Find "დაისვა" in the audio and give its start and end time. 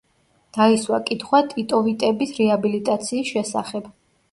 0.55-0.99